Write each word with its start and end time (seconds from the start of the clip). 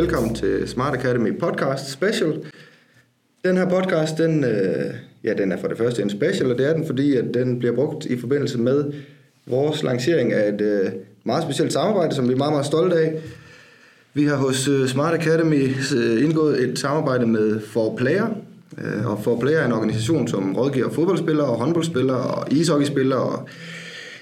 Velkommen 0.00 0.34
til 0.34 0.68
Smart 0.68 0.94
Academy 0.94 1.38
Podcast 1.38 1.90
Special. 1.90 2.44
Den 3.44 3.56
her 3.56 3.68
podcast, 3.68 4.18
den, 4.18 4.44
øh, 4.44 4.94
ja, 5.24 5.34
den 5.34 5.52
er 5.52 5.56
for 5.56 5.68
det 5.68 5.78
første 5.78 6.02
en 6.02 6.10
special, 6.10 6.52
og 6.52 6.58
det 6.58 6.68
er 6.68 6.74
den, 6.74 6.86
fordi 6.86 7.16
at 7.16 7.24
den 7.34 7.58
bliver 7.58 7.74
brugt 7.74 8.04
i 8.04 8.20
forbindelse 8.20 8.58
med 8.58 8.92
vores 9.46 9.82
lancering 9.82 10.32
af 10.32 10.48
et 10.48 10.60
øh, 10.60 10.92
meget 11.24 11.42
specielt 11.42 11.72
samarbejde, 11.72 12.14
som 12.14 12.28
vi 12.28 12.32
er 12.32 12.36
meget, 12.36 12.52
meget 12.52 12.66
stolte 12.66 12.96
af. 12.96 13.14
Vi 14.14 14.24
har 14.24 14.36
hos 14.36 14.68
øh, 14.68 14.88
Smart 14.88 15.14
Academy 15.14 15.68
øh, 15.96 16.24
indgået 16.24 16.62
et 16.62 16.78
samarbejde 16.78 17.26
med 17.26 17.60
For 17.60 17.96
Player, 17.96 18.26
øh, 18.78 19.06
og 19.06 19.22
For 19.24 19.40
Player 19.40 19.58
er 19.58 19.66
en 19.66 19.72
organisation, 19.72 20.28
som 20.28 20.56
rådgiver 20.56 20.90
fodboldspillere 20.90 21.46
og 21.46 21.56
håndboldspillere 21.56 22.20
og 22.20 22.52
ishockeyspillere 22.52 23.20
og 23.20 23.48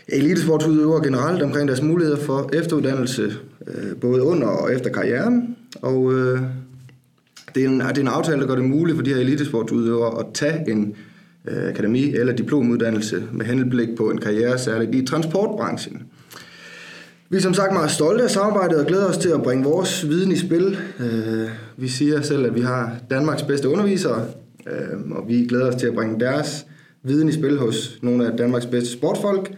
elitesportsudøvere 0.09 1.05
generelt 1.05 1.43
omkring 1.43 1.69
deres 1.69 1.83
muligheder 1.83 2.19
for 2.19 2.51
efteruddannelse, 2.53 3.33
øh, 3.69 3.97
både 4.01 4.23
under 4.23 4.49
og 4.49 4.75
efter 4.75 4.91
karrieren. 4.91 5.57
Og 5.83 6.13
øh, 6.13 6.41
det, 7.55 7.65
er 7.65 7.69
en, 7.69 7.81
det 7.81 7.99
er 7.99 8.01
en 8.01 8.09
aftale, 8.09 8.41
der 8.41 8.47
gør 8.47 8.55
det 8.55 8.65
muligt 8.65 8.97
for 8.97 9.05
de 9.05 9.15
her 9.15 9.21
elitesportsudøvere 9.21 10.21
at 10.21 10.27
tage 10.35 10.71
en 10.71 10.97
øh, 11.49 11.69
akademi- 11.69 12.19
eller 12.19 12.33
diplomuddannelse 12.33 13.23
med 13.33 13.47
henblik 13.47 13.89
på 13.97 14.11
en 14.11 14.19
karriere, 14.19 14.59
særligt 14.59 14.95
i 14.95 15.07
transportbranchen. 15.07 16.03
Vi 17.31 17.37
er 17.37 17.41
som 17.41 17.55
sagt 17.55 17.73
meget 17.73 17.91
stolte 17.91 18.25
af 18.25 18.31
samarbejdet 18.31 18.81
og 18.81 18.87
glæder 18.87 19.07
os 19.09 19.19
til 19.19 19.29
at 19.29 19.43
bringe 19.43 19.65
vores 19.65 20.09
viden 20.09 20.33
i 20.33 20.37
spil. 20.37 20.79
Øh, 21.01 21.49
vi 21.77 21.89
siger 21.89 22.23
selv, 22.23 22.47
at 22.47 22.55
vi 22.55 22.61
har 22.61 22.97
Danmarks 23.11 23.43
bedste 23.43 23.69
undervisere, 23.69 24.27
øh, 24.67 25.11
og 25.11 25.29
vi 25.29 25.47
glæder 25.47 25.69
os 25.69 25.75
til 25.75 25.87
at 25.87 25.95
bringe 25.95 26.21
deres 26.21 26.67
viden 27.03 27.29
i 27.29 27.33
spil 27.33 27.59
hos 27.59 27.99
nogle 28.03 28.27
af 28.27 28.37
Danmarks 28.37 28.67
bedste 28.67 28.93
sportfolk. 28.93 29.55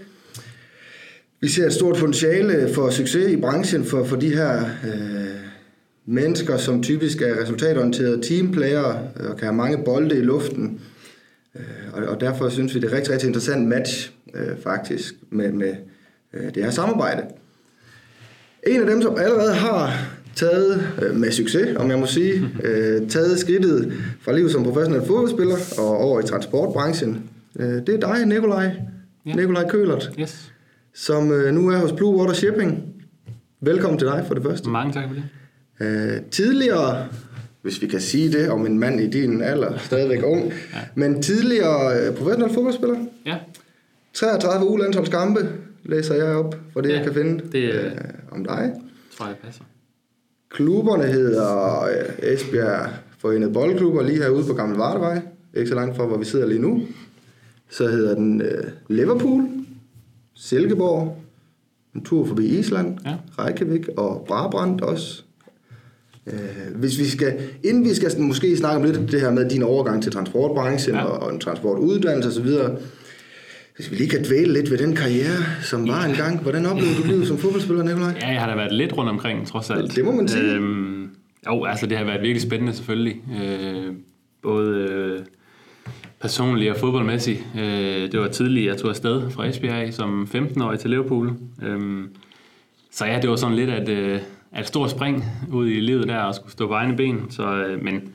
Vi 1.40 1.48
ser 1.48 1.66
et 1.66 1.72
stort 1.72 1.96
potentiale 1.96 2.74
for 2.74 2.90
succes 2.90 3.32
i 3.32 3.36
branchen 3.36 3.84
for, 3.84 4.04
for 4.04 4.16
de 4.16 4.34
her 4.34 4.60
øh, 4.60 5.49
mennesker, 6.06 6.56
som 6.56 6.82
typisk 6.82 7.22
er 7.22 7.42
resultatorienterede 7.42 8.22
teamplayer 8.22 8.82
og 9.28 9.36
kan 9.36 9.46
have 9.46 9.54
mange 9.54 9.84
bolde 9.84 10.18
i 10.18 10.22
luften. 10.22 10.80
Øh, 11.56 12.08
og, 12.08 12.20
derfor 12.20 12.48
synes 12.48 12.74
vi, 12.74 12.80
det 12.80 12.86
er 12.86 12.88
et 12.88 12.96
rigtig, 12.96 13.12
rigtig 13.12 13.26
interessant 13.26 13.68
match 13.68 14.12
øh, 14.34 14.58
faktisk 14.62 15.14
med, 15.30 15.52
med 15.52 15.74
øh, 16.34 16.54
det 16.54 16.64
her 16.64 16.70
samarbejde. 16.70 17.22
En 18.66 18.80
af 18.80 18.86
dem, 18.86 19.02
som 19.02 19.18
allerede 19.18 19.54
har 19.54 20.08
taget 20.34 20.82
med 21.14 21.32
succes, 21.32 21.76
om 21.76 21.90
jeg 21.90 21.98
må 21.98 22.06
sige, 22.06 22.48
taget 23.14 23.38
skridtet 23.38 23.92
fra 24.20 24.32
livet 24.32 24.50
som 24.50 24.64
professionel 24.64 25.06
fodboldspiller 25.06 25.56
og 25.78 25.98
over 25.98 26.20
i 26.20 26.22
transportbranchen, 26.22 27.30
det 27.56 27.88
er 27.88 27.98
dig, 28.00 28.26
Nikolaj. 28.26 28.70
Ja. 29.26 29.34
Nikolaj 29.34 29.68
Kølert. 29.68 30.10
Yes. 30.20 30.52
Som 30.94 31.24
nu 31.52 31.68
er 31.68 31.78
hos 31.78 31.92
Blue 31.92 32.16
Water 32.16 32.34
Shipping. 32.34 32.84
Velkommen 33.60 33.98
til 33.98 34.08
dig 34.08 34.24
for 34.26 34.34
det 34.34 34.42
første. 34.42 34.68
Mange 34.68 34.92
tak 34.92 35.08
for 35.08 35.14
det. 35.14 35.24
Øh, 35.80 36.22
tidligere, 36.30 37.06
hvis 37.62 37.82
vi 37.82 37.86
kan 37.86 38.00
sige 38.00 38.32
det 38.32 38.50
om 38.50 38.66
en 38.66 38.78
mand 38.78 39.00
i 39.00 39.10
din 39.10 39.42
alder, 39.42 39.78
stadigvæk 39.78 40.22
ung, 40.24 40.44
ja. 40.44 40.78
men 40.94 41.22
tidligere 41.22 42.00
øh, 42.00 42.14
professionel 42.16 42.54
fodboldspiller. 42.54 42.98
Ja. 43.26 43.36
33 44.14 44.66
ulandsholdskampe 44.70 45.48
læser 45.84 46.14
jeg 46.14 46.24
op 46.36 46.54
for 46.72 46.80
det, 46.80 46.88
Ja, 46.90 46.94
jeg 46.96 47.04
kan 47.04 47.14
finde 47.14 47.44
det, 47.52 47.72
øh, 47.74 47.90
om 48.30 48.44
dig. 48.44 48.72
Tror 49.16 49.26
jeg 49.26 49.36
passer. 49.44 49.62
Klubberne 50.50 51.04
hedder 51.06 51.82
øh, 51.82 52.32
Esbjerg 52.32 52.90
Forenet 53.18 53.52
Boldklubber 53.52 54.02
lige 54.02 54.18
herude 54.22 54.44
på 54.46 54.54
Gamle 54.54 54.78
Vardevej. 54.78 55.20
Ikke 55.54 55.68
så 55.68 55.74
langt 55.74 55.96
fra, 55.96 56.06
hvor 56.06 56.16
vi 56.18 56.24
sidder 56.24 56.46
lige 56.46 56.60
nu. 56.60 56.82
Så 57.70 57.88
hedder 57.88 58.14
den 58.14 58.40
øh, 58.42 58.64
Liverpool, 58.88 59.48
Silkeborg, 60.34 61.22
en 61.94 62.04
tur 62.04 62.26
forbi 62.26 62.46
Island, 62.58 62.98
Ja. 63.04 63.16
Reykjavik 63.38 63.88
og 63.96 64.24
Brabrand 64.28 64.80
også. 64.80 65.22
Øh, 66.26 66.76
hvis 66.76 66.98
vi 66.98 67.04
skal, 67.04 67.40
inden 67.64 67.84
vi 67.84 67.94
skal 67.94 68.10
sådan 68.10 68.26
måske 68.26 68.56
snakke 68.56 68.76
om 68.76 68.92
lidt 68.92 69.12
det 69.12 69.20
her 69.20 69.30
med 69.30 69.50
din 69.50 69.62
overgang 69.62 70.02
til 70.02 70.12
transportbranchen 70.12 70.94
ja. 70.94 71.00
Ja. 71.00 71.06
og, 71.06 71.22
og 71.22 71.32
en 71.32 71.40
transportuddannelse 71.40 72.28
osv., 72.40 72.48
hvis 73.76 73.90
vi 73.90 73.96
lige 73.96 74.10
kan 74.10 74.24
dvæle 74.24 74.52
lidt 74.52 74.70
ved 74.70 74.78
den 74.78 74.96
karriere, 74.96 75.36
som 75.62 75.88
var 75.88 76.04
engang. 76.04 76.42
Hvordan 76.42 76.66
oplevede 76.66 76.96
du 77.02 77.06
livet 77.06 77.26
som 77.26 77.38
fodboldspiller, 77.38 77.84
Nikolaj? 77.84 78.14
Ja, 78.20 78.28
jeg 78.28 78.40
har 78.40 78.50
da 78.50 78.56
været 78.56 78.72
lidt 78.72 78.96
rundt 78.96 79.10
omkring, 79.10 79.46
trods 79.46 79.70
alt. 79.70 79.96
Det 79.96 80.04
må 80.04 80.12
man 80.12 80.28
sige. 80.28 80.54
Øhm, 80.54 81.10
jo, 81.46 81.64
altså 81.64 81.86
det 81.86 81.98
har 81.98 82.04
været 82.04 82.20
virkelig 82.20 82.42
spændende 82.42 82.72
selvfølgelig. 82.72 83.22
Øh, 83.42 83.94
både 84.42 84.78
øh, 84.78 85.20
personligt 86.20 86.70
og 86.70 86.76
fodboldmæssigt. 86.76 87.44
Øh, 87.58 88.12
det 88.12 88.20
var 88.20 88.28
tidligt, 88.28 88.66
jeg 88.66 88.76
tog 88.76 88.90
afsted 88.90 89.30
fra 89.30 89.46
Esbjerg 89.46 89.94
som 89.94 90.28
15-årig 90.34 90.78
til 90.78 90.90
Liverpool. 90.90 91.32
Øhm, 91.62 92.08
så 92.90 93.06
ja, 93.06 93.18
det 93.22 93.30
var 93.30 93.36
sådan 93.36 93.56
lidt 93.56 93.70
at, 93.70 93.88
øh, 93.88 94.20
et 94.58 94.66
stort 94.66 94.90
spring 94.90 95.24
ud 95.52 95.68
i 95.68 95.80
livet 95.80 96.08
der 96.08 96.18
og 96.18 96.34
skulle 96.34 96.52
stå 96.52 96.66
på 96.66 96.72
egne 96.72 96.96
ben. 96.96 97.26
Så, 97.30 97.42
øh, 97.42 97.84
men 97.84 98.12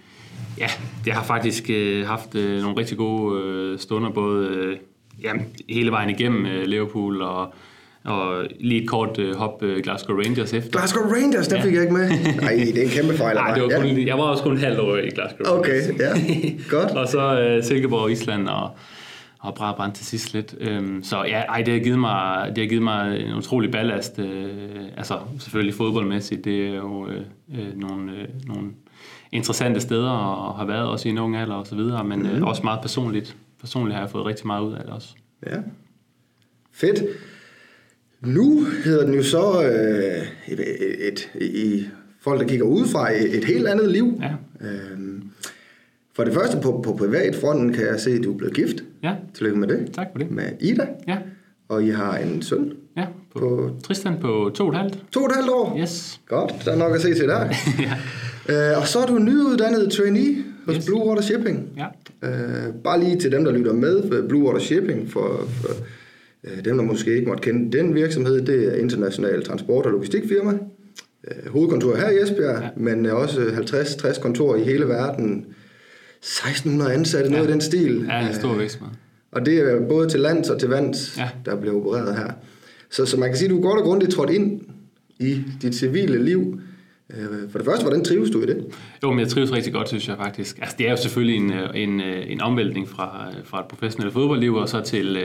ja, 0.58 0.68
jeg 1.06 1.16
har 1.16 1.24
faktisk 1.24 1.70
øh, 1.70 2.08
haft 2.08 2.36
øh, 2.36 2.62
nogle 2.62 2.78
rigtig 2.78 2.98
gode 2.98 3.42
øh, 3.42 3.80
stunder, 3.80 4.10
både 4.10 4.48
øh, 4.48 4.78
ja, 5.24 5.32
hele 5.70 5.92
vejen 5.92 6.10
igennem 6.10 6.46
øh, 6.46 6.66
Liverpool 6.66 7.22
og, 7.22 7.54
og 8.04 8.46
lige 8.60 8.82
et 8.82 8.90
kort 8.90 9.20
øh, 9.20 9.36
hop 9.36 9.64
øh, 9.64 9.84
Glasgow 9.84 10.18
Rangers 10.18 10.54
efter. 10.54 10.72
Glasgow 10.72 11.04
Rangers, 11.04 11.48
der 11.48 11.62
fik 11.62 11.74
jeg 11.74 11.82
ikke 11.82 11.94
med. 11.94 12.10
Nej, 12.42 12.54
det 12.74 12.78
er 12.78 12.84
en 12.84 12.90
kæmpe 12.90 13.18
fejl. 13.18 13.36
Nej, 13.36 13.54
det 13.54 13.64
var 13.64 13.70
kun, 13.80 13.86
ja. 13.86 14.06
jeg 14.06 14.18
var 14.18 14.24
også 14.24 14.44
kun 14.44 14.52
en 14.52 14.58
halv 14.58 14.80
år 14.80 14.98
i 14.98 15.10
Glasgow. 15.10 15.58
Okay, 15.58 15.82
ja. 16.00 16.14
Godt. 16.78 16.92
og 16.92 17.08
så 17.08 17.40
øh, 17.40 17.64
Silkeborg, 17.64 18.12
Island 18.12 18.50
og, 18.50 18.70
og 19.46 19.56
Brabrand 19.56 19.94
til 19.94 20.06
sidst 20.06 20.34
lidt. 20.34 20.56
Øhm, 20.60 21.04
så 21.04 21.24
ja, 21.24 21.40
ej, 21.42 21.62
det 21.62 21.74
har 21.74 21.80
givet 21.80 22.00
mig, 22.00 22.50
det 22.56 22.58
har 22.64 22.68
givet 22.70 22.84
mig 22.84 23.20
en 23.20 23.34
utrolig 23.38 23.72
ballast. 23.72 24.20
Øh, 24.20 24.50
altså 24.98 25.20
selvfølgelig 25.40 25.74
fodboldmæssigt, 25.76 26.46
det 26.46 26.68
er 26.68 26.76
jo 26.76 27.08
øh, 27.08 27.22
øh, 27.60 27.80
nogle, 27.80 28.12
øh, 28.12 28.28
nogle 28.48 28.68
interessante 29.32 29.80
steder 29.80 30.10
og 30.10 30.56
har 30.56 30.66
været 30.66 30.88
også 30.88 31.08
i 31.08 31.12
en 31.12 31.18
ung 31.18 31.36
alder 31.36 31.56
og 31.56 31.68
så 31.68 31.76
videre, 31.76 32.04
men 32.04 32.20
Mhm. 32.20 32.30
øh, 32.30 32.44
også 32.44 32.64
meget 32.64 32.80
personligt. 32.82 33.36
Personligt 33.60 33.96
har 33.96 34.02
jeg 34.04 34.10
fået 34.12 34.26
rigtig 34.26 34.48
meget 34.48 34.62
ud 34.64 34.74
af 34.74 34.80
det 34.84 34.90
også. 34.94 35.10
Ja. 35.46 35.58
Fedt. 36.72 37.00
Nu 38.22 38.66
hedder 38.86 39.06
den 39.06 39.14
jo 39.16 39.24
så 39.24 39.64
øh, 39.64 40.28
et, 40.54 40.60
et, 40.60 41.08
et, 41.08 41.42
i 41.42 41.86
folk, 42.22 42.42
der 42.42 42.48
kigger 42.48 42.66
udefra, 42.66 43.12
et, 43.12 43.38
et 43.38 43.46
helt 43.46 43.68
andet 43.68 43.92
liv. 43.92 44.20
Ja, 44.22 44.32
Øhm, 44.62 45.30
for 46.16 46.24
det 46.24 46.34
første 46.34 46.58
på, 46.64 46.82
på 46.86 46.96
privatfronten 46.98 47.74
kan 47.74 47.86
jeg 47.86 48.00
se, 48.00 48.12
at 48.12 48.24
du 48.24 48.34
er 48.34 48.38
blevet 48.38 48.54
gift. 48.56 48.76
Ja 49.06 49.14
Tillykke 49.34 49.60
med 49.60 49.68
det. 49.68 49.90
tak 49.94 50.08
for 50.12 50.20
det. 50.20 50.32
Med 50.32 50.44
Ida. 50.60 50.88
Ja, 51.08 51.18
Og 51.70 51.84
I 51.84 51.90
har 51.90 52.18
en 52.18 52.42
søn 52.42 52.72
ja 52.98 53.06
på, 53.34 53.40
på 53.40 53.70
Tristan 53.84 54.14
på 54.22 54.52
to 54.56 54.64
og 54.68 54.70
et 54.74 54.78
halvt. 54.78 55.00
to 55.12 55.20
og 55.20 55.26
et 55.26 55.36
halvt 55.36 55.50
år. 55.50 55.78
Yes. 55.82 56.20
Godt, 56.28 56.54
der 56.66 56.72
er 56.72 56.78
nok 56.78 56.96
at 56.96 57.02
se 57.02 57.14
til 57.14 57.28
der. 57.28 57.46
ja. 58.50 58.72
øh, 58.72 58.82
og 58.82 58.88
så 58.88 59.00
er 59.00 59.06
du 59.06 59.18
nyuddannet 59.20 59.92
trainee 59.92 60.36
hos 60.66 60.76
Yes. 60.76 60.86
Blue 60.86 61.08
Water 61.08 61.22
Shipping. 61.22 61.70
ja. 61.78 61.88
Øh, 62.30 62.74
bare 62.84 63.00
lige 63.04 63.20
til 63.20 63.32
dem, 63.32 63.44
der 63.46 63.52
lytter 63.52 63.74
med, 63.74 64.02
for 64.12 64.28
Blue 64.28 64.44
Water 64.44 64.60
Shipping, 64.60 65.10
for, 65.12 65.48
for 65.62 65.70
øh, 66.44 66.66
dem, 66.66 66.78
der 66.78 66.84
måske 66.84 67.16
ikke 67.16 67.28
måtte 67.28 67.44
kende 67.44 67.78
den 67.78 67.96
virksomhed, 67.96 68.42
det 68.42 68.68
er 68.74 68.76
international 68.82 69.44
transport- 69.44 69.86
og 69.86 69.92
logistikfirma. 69.92 70.52
Øh, 71.28 71.52
hovedkontor 71.52 71.96
her 71.96 72.10
i 72.10 72.18
Esbjerg. 72.24 72.62
Ja. 72.64 72.70
men 72.78 73.06
også 73.06 73.40
50-60 73.42 74.22
kontorer 74.22 74.56
i 74.56 74.64
hele 74.64 74.86
verden. 74.88 75.46
1600 76.26 76.94
ansatte, 76.94 77.30
noget 77.32 77.44
Ja. 77.44 77.48
af 77.48 77.54
den 77.54 77.62
stil. 77.62 78.06
Ja, 78.10 78.28
en 78.28 78.34
stor 78.36 78.54
virksomhed. 78.54 78.94
Og 79.32 79.46
det 79.46 79.58
er 79.60 79.88
både 79.90 80.10
til 80.10 80.20
lands 80.20 80.50
og 80.50 80.60
til 80.60 80.70
vands, 80.70 81.18
ja. 81.18 81.30
Der 81.46 81.56
bliver 81.62 81.76
opereret 81.76 82.16
her. 82.18 82.32
Så, 82.92 83.06
så 83.06 83.18
man 83.20 83.30
kan 83.30 83.38
sige, 83.38 83.46
at 83.46 83.52
du 83.56 83.62
godt 83.62 83.80
og 83.80 83.86
grundigt 83.86 84.12
trådt 84.12 84.30
ind 84.30 84.62
i 85.20 85.42
dit 85.62 85.76
civile 85.76 86.26
liv. 86.26 86.60
Øh, 87.10 87.50
For 87.52 87.60
det 87.60 87.66
første, 87.66 87.84
hvordan 87.84 88.04
trives 88.04 88.30
du 88.30 88.42
i 88.42 88.46
det? 88.46 88.66
Jo, 89.04 89.10
men 89.12 89.20
jeg 89.20 89.28
trives 89.28 89.52
rigtig 89.52 89.74
godt, 89.74 89.88
synes 89.88 90.08
jeg 90.08 90.18
faktisk. 90.18 90.58
Altså, 90.62 90.76
det 90.80 90.88
er 90.88 90.92
jo 90.92 90.98
selvfølgelig 90.98 91.36
en, 91.38 91.54
øh, 91.54 91.70
en, 91.76 92.02
øh, 92.02 92.32
en 92.32 92.42
omvæltning 92.42 92.90
fra, 92.90 93.28
fra 93.44 93.60
et 93.60 93.66
professionelt 93.66 94.14
fodboldliv 94.14 94.54
og 94.56 94.70
så 94.70 94.82
til, 94.82 95.18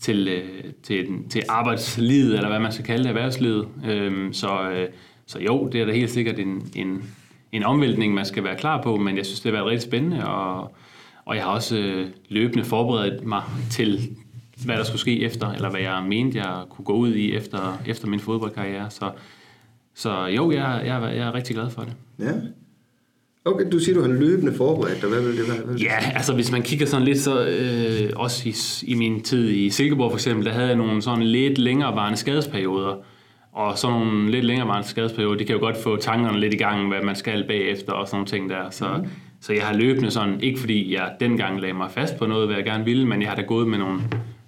til, 0.00 0.42
til, 0.82 1.06
til 1.30 1.42
arbejdslivet, 1.48 2.34
eller 2.34 2.48
hvad 2.48 2.60
man 2.60 2.72
skal 2.72 2.84
kalde 2.84 3.02
det, 3.02 3.08
erhvervslivet. 3.08 3.66
Øhm, 3.90 4.32
Så, 4.32 4.48
så 5.26 5.38
jo, 5.38 5.68
det 5.72 5.80
er 5.80 5.84
da 5.86 5.92
helt 5.92 6.10
sikkert 6.10 6.38
en, 6.38 6.62
en, 6.74 7.02
en 7.52 7.64
omvæltning, 7.64 8.14
man 8.14 8.26
skal 8.26 8.44
være 8.44 8.56
klar 8.56 8.82
på, 8.82 8.96
men 8.96 9.16
jeg 9.16 9.26
synes, 9.26 9.40
det 9.40 9.52
har 9.52 9.58
været 9.58 9.70
rigtig 9.70 9.88
spændende, 9.88 10.26
og, 10.28 10.72
og 11.24 11.36
jeg 11.36 11.44
har 11.44 11.50
også 11.50 11.76
øh, 11.78 12.06
løbende 12.28 12.64
forberedt 12.64 13.24
mig 13.26 13.42
til, 13.70 14.08
hvad 14.64 14.76
der 14.76 14.84
skulle 14.84 15.00
ske 15.00 15.20
efter, 15.22 15.50
eller 15.52 15.70
hvad 15.70 15.80
jeg 15.80 16.04
mente, 16.08 16.38
jeg 16.38 16.62
kunne 16.70 16.84
gå 16.84 16.92
ud 16.92 17.14
i 17.14 17.32
efter, 17.34 17.78
efter 17.86 18.08
min 18.08 18.20
fodboldkarriere. 18.20 18.90
Så, 18.90 19.10
så 19.94 20.26
jo, 20.26 20.50
jeg, 20.50 20.82
jeg, 20.86 20.96
er- 21.04 21.08
jeg 21.10 21.28
er 21.28 21.34
rigtig 21.34 21.56
glad 21.56 21.70
for 21.70 21.82
det. 21.82 21.92
Ja. 22.18 22.32
Okay, 23.44 23.64
du 23.72 23.78
siger, 23.78 23.94
du 23.94 24.00
har 24.00 24.08
løbende 24.08 24.54
forberedt 24.54 25.00
dig. 25.02 25.08
Hvad 25.08 25.22
vil 25.22 25.36
det 25.36 25.48
være? 25.48 25.56
Hvad 25.56 25.66
vil 25.66 25.74
det 25.78 25.82
Ja, 25.84 25.96
altså 26.14 26.34
hvis 26.34 26.52
man 26.52 26.62
kigger 26.62 26.86
sådan 26.86 27.04
lidt, 27.04 27.18
så 27.18 27.46
øh, 27.46 28.10
også 28.16 28.48
i, 28.48 28.54
i 28.90 28.94
min 28.94 29.22
tid 29.22 29.50
i 29.50 29.70
Silkeborg 29.70 30.10
for 30.10 30.16
eksempel, 30.16 30.46
der 30.46 30.52
havde 30.52 30.66
jeg 30.68 30.76
nogle 30.76 31.02
sådan 31.02 31.22
lidt 31.22 31.58
længerevarende 31.58 32.18
skadesperioder. 32.18 32.94
Og 33.52 33.78
sådan 33.78 33.96
nogle 33.96 34.30
lidt 34.30 34.44
længerevarende 34.44 34.88
skadesperioder, 34.88 35.36
de 35.38 35.44
kan 35.44 35.54
jo 35.54 35.60
godt 35.60 35.76
få 35.76 35.96
tankerne 35.96 36.40
lidt 36.40 36.54
i 36.54 36.56
gang, 36.56 36.88
hvad 36.88 37.02
man 37.02 37.16
skal 37.16 37.44
bagefter 37.46 37.92
og 37.92 38.06
sådan 38.06 38.16
nogle 38.16 38.26
ting 38.26 38.50
der. 38.50 38.70
Så, 38.70 38.88
mm. 38.98 39.08
så 39.40 39.52
jeg 39.52 39.66
har 39.66 39.74
løbende 39.74 40.10
sådan, 40.10 40.40
ikke 40.40 40.60
fordi 40.60 40.94
jeg 40.94 41.12
dengang 41.20 41.60
lagde 41.60 41.74
mig 41.74 41.90
fast 41.90 42.18
på 42.18 42.26
noget, 42.26 42.46
hvad 42.46 42.56
jeg 42.56 42.64
gerne 42.64 42.84
ville, 42.84 43.06
men 43.06 43.22
jeg 43.22 43.28
har 43.28 43.36
da 43.36 43.42
gået 43.42 43.68
med 43.68 43.78
nogle, 43.78 44.00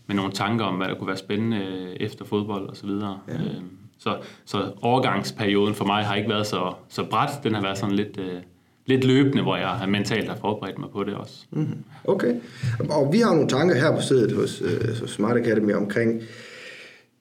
med 0.06 0.16
nogle 0.16 0.32
tanker 0.32 0.64
om, 0.64 0.74
hvad 0.74 0.88
der 0.88 0.94
kunne 0.94 1.08
være 1.08 1.16
spændende 1.16 1.56
øh, 1.56 1.96
efter 2.00 2.24
fodbold 2.24 2.68
og 2.68 2.76
så 2.76 2.86
videre. 2.86 3.18
Ja. 3.28 3.34
Øh, 3.34 3.62
Så, 3.98 4.16
så 4.44 4.58
overgangsperioden 4.80 5.74
for 5.74 5.84
mig 5.84 6.04
har 6.04 6.14
ikke 6.14 6.28
været 6.28 6.46
så, 6.46 6.72
så 6.88 7.04
bræt. 7.04 7.30
Den 7.44 7.54
har 7.54 7.62
været 7.62 7.78
sådan 7.78 7.94
lidt, 7.94 8.18
øh, 8.18 8.40
lidt 8.86 9.04
løbende, 9.04 9.42
hvor 9.42 9.56
jeg 9.56 9.68
har 9.68 9.86
mentalt 9.86 10.28
har 10.28 10.36
forberedt 10.36 10.78
mig 10.78 10.88
på 10.92 11.04
det 11.04 11.14
også. 11.14 11.34
Mm-hmm. 11.50 11.84
Okay. 12.04 12.34
Og 12.90 13.12
vi 13.12 13.18
har 13.18 13.34
nogle 13.34 13.48
tanker 13.48 13.74
her 13.74 13.96
på 13.96 14.02
stedet 14.02 14.36
hos, 14.36 14.62
øh, 14.64 15.00
hos 15.00 15.10
Smart 15.10 15.36
Academy 15.36 15.74
omkring 15.74 16.22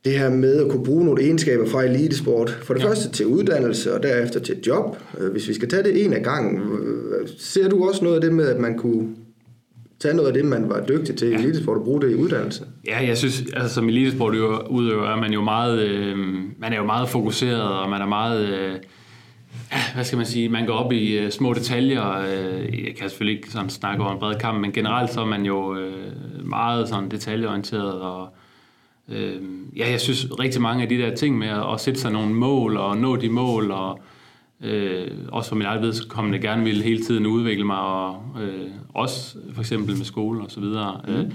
det 0.06 0.20
her 0.20 0.30
med 0.30 0.66
at 0.66 0.72
kunne 0.72 0.84
bruge 0.84 1.06
nogle 1.06 1.24
egenskaber 1.24 1.70
fra 1.70 1.84
elitesport. 1.84 2.50
For 2.50 2.74
det 2.74 2.84
ja. 2.84 2.90
første 2.90 3.10
til 3.10 3.26
uddannelse, 3.26 3.94
og 3.94 4.04
derefter 4.04 4.40
til 4.40 4.58
job. 4.68 4.98
Øh, 5.20 5.32
hvis 5.32 5.48
vi 5.48 5.54
skal 5.54 5.70
tage 5.70 5.84
det 5.84 6.06
en 6.06 6.14
af 6.14 6.24
gangen, 6.24 6.62
øh, 6.62 7.28
ser 7.40 7.70
du 7.70 7.88
også 7.88 8.04
noget 8.04 8.16
af 8.16 8.22
det 8.22 8.34
med, 8.34 8.48
at 8.48 8.60
man 8.60 8.78
kunne 8.78 9.16
tage 10.00 10.14
noget 10.14 10.28
af 10.28 10.34
det, 10.34 10.46
man 10.46 10.70
var 10.70 10.86
dygtig 10.86 11.16
til 11.16 11.28
i 11.28 11.32
ja. 11.32 11.38
elitesport 11.38 11.78
og 11.78 11.84
bruge 11.84 12.02
det 12.02 12.12
i 12.12 12.16
uddannelse? 12.16 12.64
Ja, 12.88 13.06
jeg 13.08 13.18
synes, 13.18 13.44
altså 13.54 13.74
som 13.74 13.90
elitesport 13.90 14.36
udøver, 14.70 15.08
er 15.10 15.16
man 15.16 15.34
jo 15.34 15.42
meget, 15.42 15.80
øh, 15.80 16.18
man 16.60 16.74
er 16.74 16.78
jo 16.78 16.86
meget 16.86 17.10
fokuseret, 17.10 17.62
og 17.62 17.90
man 17.90 18.02
er 18.02 18.08
meget, 18.08 18.48
øh, 18.48 18.74
ja, 19.72 19.78
hvad 19.94 20.04
skal 20.04 20.18
man 20.18 20.26
sige, 20.26 20.50
man 20.50 20.66
går 20.66 20.74
op 20.74 20.92
i 20.92 21.18
øh, 21.18 21.32
små 21.32 21.54
detaljer. 21.54 22.20
Øh, 22.20 22.86
jeg 22.86 22.96
kan 23.00 23.10
selvfølgelig 23.10 23.38
ikke 23.38 23.52
sådan 23.52 23.70
snakke 23.70 24.04
over 24.04 24.14
en 24.14 24.20
bred 24.20 24.36
kamp, 24.36 24.62
men 24.62 24.72
generelt 24.72 25.14
så 25.14 25.22
er 25.22 25.26
man 25.26 25.46
jo 25.46 25.76
øh, 25.76 25.94
meget 26.44 26.90
sådan 26.90 27.12
detaljeorienteret, 27.12 28.02
og 28.02 28.28
øh, 29.12 29.42
ja, 29.78 29.92
jeg 29.92 30.02
synes 30.02 30.28
rigtig 30.40 30.62
mange 30.62 30.84
af 30.84 30.90
de 30.90 30.98
der 30.98 31.16
ting 31.16 31.38
med 31.38 31.48
at, 31.48 31.74
at 31.74 31.80
sætte 31.80 32.00
sig 32.00 32.12
nogle 32.12 32.34
mål, 32.34 32.78
og 32.78 32.98
nå 32.98 33.16
de 33.16 33.30
mål, 33.30 33.72
og 33.72 34.02
øh, 34.62 35.08
også 35.28 35.50
for 35.50 35.56
min 35.56 35.66
eget 35.66 35.82
vedkommende 35.82 36.40
gerne 36.40 36.64
vil 36.64 36.82
hele 36.82 37.04
tiden 37.04 37.26
udvikle 37.26 37.66
mig, 37.66 37.80
og 37.80 38.24
øh, 38.42 38.68
også 38.94 39.38
for 39.54 39.62
eksempel 39.62 39.98
med 39.98 40.06
skole 40.06 40.42
og 40.42 40.52
så 40.52 40.60
videre. 40.60 41.02
Mm. 41.08 41.14
Øh, 41.14 41.26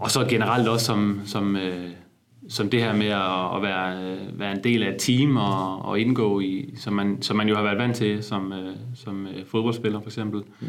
og 0.00 0.10
så 0.10 0.26
generelt 0.28 0.68
også 0.68 0.86
som, 0.86 1.20
som, 1.24 1.56
øh, 1.56 1.90
som 2.48 2.70
det 2.70 2.82
her 2.82 2.96
med 2.96 3.06
at, 3.06 3.56
at 3.56 3.62
være, 3.62 4.16
være 4.38 4.52
en 4.52 4.64
del 4.64 4.82
af 4.82 4.88
et 4.88 4.96
team 4.98 5.36
og, 5.36 5.84
og 5.84 6.00
indgå 6.00 6.40
i, 6.40 6.74
som 6.76 6.92
man, 6.92 7.22
som 7.22 7.36
man 7.36 7.48
jo 7.48 7.54
har 7.54 7.62
været 7.62 7.78
vant 7.78 7.96
til 7.96 8.22
som, 8.22 8.52
øh, 8.52 8.76
som 8.94 9.26
øh, 9.26 9.46
fodboldspiller 9.46 10.00
for 10.00 10.08
eksempel. 10.08 10.42
Mm. 10.60 10.66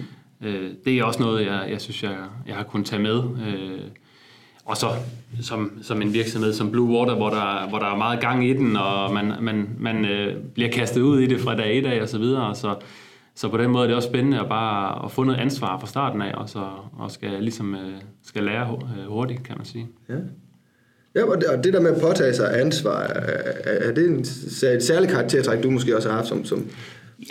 Øh, 0.48 0.72
det 0.86 1.00
er 1.00 1.04
også 1.04 1.22
noget, 1.22 1.46
jeg, 1.46 1.68
jeg 1.70 1.82
synes, 1.82 2.04
jeg, 2.04 2.18
jeg 2.48 2.56
har 2.56 2.64
kunnet 2.64 2.86
tage 2.86 3.02
med. 3.02 3.24
Øh, 3.48 3.80
og 4.68 4.78
så 4.78 4.88
som, 5.42 5.80
som 5.82 6.02
en 6.02 6.14
virksomhed 6.14 6.54
som 6.54 6.72
Blue 6.72 6.98
Water, 6.98 7.16
hvor 7.16 7.30
der, 7.30 7.70
hvor 7.70 7.80
der 7.80 7.86
er 7.86 7.98
meget 7.98 8.20
gang 8.20 8.48
i 8.50 8.54
den, 8.54 8.76
og 8.76 9.14
man, 9.14 9.34
man, 9.42 9.70
man 9.80 10.06
øh, 10.06 10.36
bliver 10.54 10.72
kastet 10.72 11.02
ud 11.02 11.20
i 11.20 11.28
det 11.28 11.40
fra 11.42 11.56
dag 11.56 11.78
1 11.78 11.86
af 11.86 12.02
og 12.02 12.10
så 12.10 12.18
videre. 12.18 12.56
Så, 12.56 12.76
så 13.36 13.50
på 13.50 13.58
den 13.58 13.72
måde 13.72 13.84
er 13.84 13.88
det 13.88 13.96
også 13.96 14.10
spændende 14.10 14.40
at 14.40 14.50
bare 14.50 15.06
at 15.06 15.12
få 15.12 15.24
noget 15.24 15.40
ansvar 15.40 15.80
fra 15.80 15.88
starten 15.88 16.22
af, 16.22 16.34
og, 16.34 16.50
så, 16.50 16.60
og 16.98 17.12
skal, 17.12 17.30
ligesom, 17.40 17.76
øh, 17.76 18.02
skal 18.26 18.44
lære 18.44 18.80
øh, 19.00 19.12
hurtigt, 19.12 19.44
kan 19.44 19.56
man 19.58 19.66
sige. 19.66 19.88
Ja. 20.10 20.16
Ja, 21.16 21.24
og 21.26 21.64
det, 21.64 21.74
der 21.74 21.82
med 21.82 21.92
at 21.92 22.02
påtage 22.02 22.34
sig 22.34 22.62
ansvar, 22.62 23.00
er, 23.00 23.44
er 23.64 23.94
det 23.94 24.10
en, 24.10 24.26
særlig 24.82 25.10
karaktertræk, 25.10 25.64
du 25.64 25.72
måske 25.72 25.96
også 25.96 26.10
har 26.10 26.16
haft 26.16 26.28
som, 26.28 26.46
som 26.46 26.70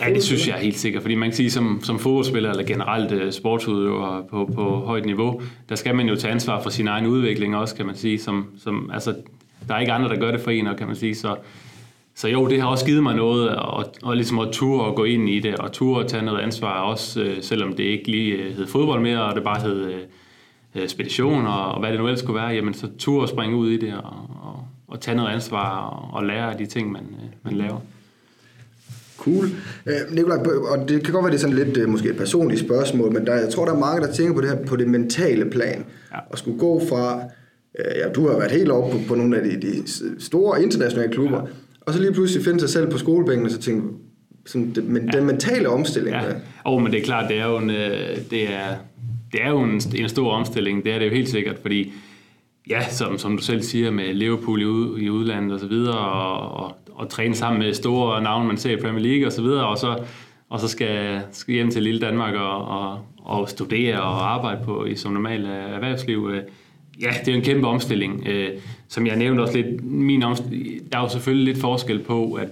Ja, 0.00 0.14
det 0.14 0.22
synes 0.22 0.48
jeg 0.48 0.56
er 0.56 0.60
helt 0.60 0.78
sikkert, 0.78 1.02
fordi 1.02 1.14
man 1.14 1.28
kan 1.28 1.36
sige, 1.36 1.50
som, 1.50 1.80
som 1.82 1.98
fodboldspiller 1.98 2.50
eller 2.50 2.64
generelt 2.64 3.12
øh, 3.12 3.32
sportsudøver 3.32 4.22
på, 4.30 4.50
på 4.54 4.62
højt 4.62 5.06
niveau, 5.06 5.40
der 5.68 5.74
skal 5.74 5.94
man 5.94 6.08
jo 6.08 6.16
tage 6.16 6.32
ansvar 6.32 6.62
for 6.62 6.70
sin 6.70 6.88
egen 6.88 7.06
udvikling 7.06 7.56
også, 7.56 7.74
kan 7.74 7.86
man 7.86 7.96
sige. 7.96 8.18
Som, 8.18 8.46
som, 8.58 8.90
altså, 8.94 9.14
der 9.68 9.74
er 9.74 9.78
ikke 9.78 9.92
andre, 9.92 10.08
der 10.08 10.16
gør 10.16 10.30
det 10.30 10.40
for 10.40 10.50
en, 10.50 10.68
kan 10.78 10.86
man 10.86 10.96
sige. 10.96 11.14
Så, 11.14 11.36
så 12.14 12.28
jo, 12.28 12.48
det 12.48 12.60
har 12.60 12.68
også 12.68 12.86
givet 12.86 13.02
mig 13.02 13.14
noget, 13.14 13.56
og, 13.56 13.94
og 14.02 14.16
ligesom 14.16 14.38
at 14.38 14.48
ture 14.52 14.84
og 14.84 14.96
gå 14.96 15.04
ind 15.04 15.28
i 15.28 15.40
det, 15.40 15.54
og 15.54 15.72
ture 15.72 16.04
at 16.04 16.10
tage 16.10 16.24
noget 16.24 16.40
ansvar 16.40 16.80
også, 16.80 17.22
øh, 17.22 17.42
selvom 17.42 17.72
det 17.72 17.84
ikke 17.84 18.10
lige 18.10 18.32
øh, 18.32 18.56
hed 18.56 18.66
fodbold 18.66 19.02
mere, 19.02 19.24
og 19.24 19.34
det 19.34 19.44
bare 19.44 19.60
hed 19.60 20.88
spedition, 20.88 21.46
og, 21.46 21.72
og 21.72 21.80
hvad 21.80 21.90
det 21.90 22.00
nu 22.00 22.06
ellers 22.06 22.20
skulle 22.20 22.40
være, 22.40 22.48
jamen 22.48 22.74
så 22.74 22.88
ture 22.98 23.22
at 23.22 23.28
springe 23.28 23.56
ud 23.56 23.70
i 23.70 23.76
det, 23.76 23.94
og, 23.94 24.30
og, 24.42 24.64
og 24.88 25.00
tage 25.00 25.16
noget 25.16 25.30
ansvar, 25.30 25.78
og, 25.78 26.14
og 26.14 26.24
lære 26.24 26.52
af 26.52 26.58
de 26.58 26.66
ting, 26.66 26.92
man, 26.92 27.06
man 27.42 27.54
laver. 27.54 27.80
Cool. 29.18 29.44
Øh, 29.86 29.94
Nikolaj, 30.10 30.38
og 30.70 30.88
det 30.88 31.04
kan 31.04 31.12
godt 31.12 31.24
være, 31.24 31.30
det 31.30 31.36
er 31.36 31.40
sådan 31.40 31.56
lidt 31.56 31.76
øh, 31.76 31.88
måske 31.88 32.08
et 32.08 32.16
personligt 32.16 32.60
spørgsmål, 32.60 33.12
men 33.12 33.26
der, 33.26 33.34
jeg 33.34 33.48
tror, 33.48 33.64
der 33.64 33.72
er 33.72 33.78
mange, 33.78 34.06
der 34.06 34.12
tænker 34.12 34.34
på 34.34 34.40
det 34.40 34.48
her 34.48 34.64
på 34.64 34.76
det 34.76 34.88
mentale 34.88 35.50
plan. 35.50 35.84
Ja. 36.12 36.18
At 36.32 36.38
skulle 36.38 36.58
gå 36.58 36.82
fra, 36.88 37.22
øh, 37.78 37.96
ja, 37.96 38.08
du 38.08 38.28
har 38.28 38.38
været 38.38 38.50
helt 38.50 38.70
oppe 38.70 38.98
på, 38.98 38.98
på 39.08 39.14
nogle 39.14 39.36
af 39.36 39.44
de, 39.44 39.66
de 39.66 39.82
store 40.18 40.62
internationale 40.62 41.12
klubber, 41.12 41.36
ja. 41.36 41.48
og 41.80 41.94
så 41.94 42.00
lige 42.00 42.12
pludselig 42.12 42.44
finde 42.44 42.60
sig 42.60 42.68
selv 42.68 42.90
på 42.90 42.98
skolebænken, 42.98 43.46
og 43.46 43.52
så 43.52 43.58
tænke, 43.58 43.88
sådan, 44.46 44.72
det, 44.74 44.84
men, 44.84 45.10
ja. 45.12 45.18
den 45.18 45.26
mentale 45.26 45.68
omstilling. 45.68 46.16
Ja. 46.16 46.22
Oh, 46.64 46.82
men 46.82 46.92
det 46.92 47.00
er 47.00 47.04
klart, 47.04 47.30
det 47.30 47.38
er 47.38 47.46
jo 47.46 47.56
en, 47.56 47.68
det 48.30 48.54
er, 48.54 48.76
det 49.32 49.42
er 49.42 49.48
jo 49.48 49.60
en, 49.60 49.82
en 49.94 50.08
stor 50.08 50.32
omstilling, 50.32 50.84
det 50.84 50.92
er 50.92 50.98
det 50.98 51.06
jo 51.06 51.10
helt 51.10 51.28
sikkert, 51.28 51.58
fordi 51.62 51.92
ja, 52.70 52.88
som, 52.90 53.18
som 53.18 53.36
du 53.36 53.42
selv 53.42 53.62
siger, 53.62 53.90
med 53.90 54.14
Liverpool 54.14 54.62
i, 54.62 54.64
ud, 54.64 54.98
i 54.98 55.10
udlandet 55.10 55.52
og 55.52 55.60
så 55.60 55.66
videre, 55.66 55.98
og, 55.98 56.64
og 56.64 56.76
og 56.96 57.08
træne 57.08 57.34
sammen 57.34 57.58
med 57.58 57.75
store 57.75 58.22
navne, 58.22 58.46
man 58.46 58.56
ser 58.56 58.70
i 58.70 58.81
Premier 58.81 59.04
League 59.06 59.26
og 59.26 59.32
så 59.32 59.43
videre, 59.43 59.66
og 59.66 59.78
så, 59.78 59.98
og 60.50 60.60
så 60.60 60.69
skal, 60.69 61.20
skal 61.32 61.54
hjem 61.54 61.70
til 61.70 61.82
lille 61.82 62.00
Danmark 62.00 62.34
og, 62.34 62.69
og, 62.69 62.98
og 63.19 63.48
studere 63.48 64.00
og 64.02 64.34
arbejde 64.34 64.64
på 64.64 64.84
i 64.84 64.96
som 64.96 65.12
normalt 65.12 65.46
øh, 65.46 65.70
erhvervsliv. 65.75 66.31
Øh, 66.32 66.43
ja, 67.00 67.10
det 67.20 67.28
er 67.28 67.32
jo 67.32 67.38
en 67.38 67.44
kæmpe 67.44 67.66
omstilling. 67.66 68.26
Øh, 68.26 68.50
som 68.88 69.06
jeg 69.06 69.16
nævnte 69.16 69.40
også 69.40 69.56
lidt, 69.56 69.84
min 69.84 70.22
omstilling, 70.22 70.93
der 70.93 70.98
er 70.98 71.02
jo 71.02 71.08
selvfølgelig 71.08 71.44
lidt 71.44 71.60
forskel 71.60 71.98
på, 71.98 72.32
at 72.32 72.48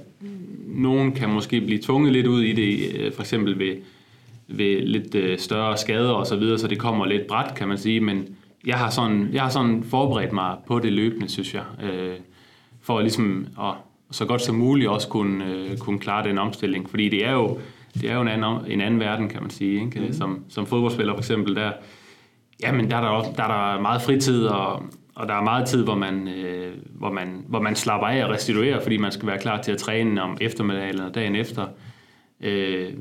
nogen 0.66 1.12
kan 1.12 1.28
måske 1.28 1.60
blive 1.60 1.82
tvunget 1.82 2.12
lidt 2.12 2.26
ud 2.26 2.42
i 2.42 2.52
det, 2.52 3.14
for 3.14 3.22
eksempel 3.22 3.58
ved, 3.58 3.76
ved 4.48 4.86
lidt 4.86 5.40
større 5.40 5.76
skader 5.76 6.10
og 6.10 6.26
så 6.26 6.36
videre, 6.36 6.58
så 6.58 6.68
det 6.68 6.78
kommer 6.78 7.06
lidt 7.06 7.26
bræt, 7.26 7.54
kan 7.54 7.68
man 7.68 7.78
sige, 7.78 8.00
men 8.00 8.28
jeg 8.66 8.76
har 8.76 8.90
sådan, 8.90 9.28
jeg 9.32 9.42
har 9.42 9.50
sådan 9.50 9.84
forberedt 9.84 10.32
mig 10.32 10.56
på 10.66 10.78
det 10.78 10.92
løbende, 10.92 11.28
synes 11.28 11.54
jeg, 11.54 11.62
for 12.82 13.00
ligesom 13.00 13.46
at 13.60 13.74
så 14.10 14.24
godt 14.24 14.42
som 14.42 14.54
muligt 14.54 14.88
også 14.88 15.08
kunne, 15.08 15.44
øh, 15.44 15.78
kunne 15.78 15.98
klare 15.98 16.28
den 16.28 16.38
omstilling. 16.38 16.90
Fordi 16.90 17.08
det 17.08 17.26
er 17.26 17.32
jo, 17.32 17.58
det 17.94 18.10
er 18.10 18.14
jo 18.14 18.22
en, 18.22 18.28
anden, 18.28 18.58
en 18.66 18.80
anden 18.80 19.00
verden, 19.00 19.28
kan 19.28 19.42
man 19.42 19.50
sige. 19.50 19.84
Ikke? 19.84 20.00
Mm. 20.00 20.12
Som, 20.12 20.44
som 20.48 20.66
fodboldspiller 20.66 21.12
for 21.12 21.20
eksempel, 21.20 21.56
der, 21.56 21.72
jamen, 22.62 22.90
der, 22.90 22.96
er 22.96 23.00
der, 23.00 23.08
også, 23.08 23.30
der 23.36 23.42
er 23.42 23.72
der 23.74 23.80
meget 23.80 24.02
fritid, 24.02 24.46
og, 24.46 24.82
og 25.14 25.28
der 25.28 25.34
er 25.34 25.42
meget 25.42 25.68
tid, 25.68 25.84
hvor 25.84 25.94
man, 25.94 26.28
øh, 26.28 26.72
hvor, 26.90 27.10
man, 27.10 27.44
hvor 27.48 27.60
man 27.60 27.76
slapper 27.76 28.06
af 28.06 28.24
og 28.24 28.30
restituerer, 28.30 28.80
fordi 28.80 28.96
man 28.96 29.12
skal 29.12 29.26
være 29.26 29.38
klar 29.38 29.62
til 29.62 29.72
at 29.72 29.78
træne 29.78 30.22
om 30.22 30.38
eftermiddagen 30.40 30.88
eller 30.88 31.12
dagen 31.12 31.36
efter. 31.36 31.66
Øh, 32.40 32.92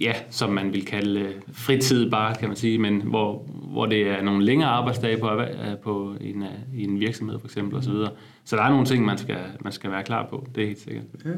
ja, 0.00 0.12
som 0.30 0.50
man 0.50 0.72
vil 0.72 0.84
kalde 0.84 1.20
øh, 1.20 1.34
fritid 1.52 2.10
bare, 2.10 2.34
kan 2.34 2.48
man 2.48 2.56
sige, 2.56 2.78
men 2.78 3.02
hvor, 3.02 3.48
hvor 3.72 3.86
det 3.86 4.08
er 4.08 4.22
nogle 4.22 4.44
længere 4.44 4.68
arbejdsdage 4.68 5.18
på, 5.18 5.40
øh, 5.40 5.78
på 5.82 6.14
en, 6.20 6.42
øh, 6.42 6.48
i 6.74 6.84
en 6.84 7.00
virksomhed 7.00 7.38
for 7.38 7.46
eksempel 7.46 7.78
osv. 7.78 7.84
Så, 7.84 8.08
så 8.44 8.56
der 8.56 8.62
er 8.62 8.70
nogle 8.70 8.86
ting, 8.86 9.04
man 9.04 9.18
skal, 9.18 9.36
man 9.64 9.72
skal 9.72 9.90
være 9.90 10.02
klar 10.02 10.26
på, 10.30 10.46
det 10.54 10.62
er 10.62 10.66
helt 10.66 10.80
sikkert. 10.80 11.04
Ja, 11.24 11.30